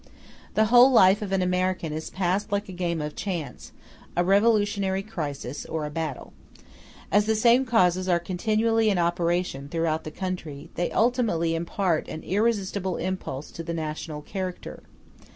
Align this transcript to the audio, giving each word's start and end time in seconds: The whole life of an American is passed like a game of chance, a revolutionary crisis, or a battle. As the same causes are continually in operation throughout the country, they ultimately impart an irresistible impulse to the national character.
The 0.55 0.65
whole 0.73 0.91
life 0.91 1.21
of 1.21 1.31
an 1.31 1.43
American 1.43 1.93
is 1.93 2.09
passed 2.09 2.51
like 2.51 2.67
a 2.67 2.71
game 2.71 3.03
of 3.03 3.15
chance, 3.15 3.71
a 4.17 4.23
revolutionary 4.23 5.03
crisis, 5.03 5.63
or 5.63 5.85
a 5.85 5.91
battle. 5.91 6.33
As 7.11 7.27
the 7.27 7.35
same 7.35 7.65
causes 7.65 8.09
are 8.09 8.19
continually 8.19 8.89
in 8.89 8.97
operation 8.97 9.69
throughout 9.69 10.03
the 10.03 10.09
country, 10.09 10.71
they 10.73 10.91
ultimately 10.91 11.53
impart 11.53 12.07
an 12.07 12.23
irresistible 12.23 12.97
impulse 12.97 13.51
to 13.51 13.61
the 13.61 13.75
national 13.75 14.23
character. 14.23 14.81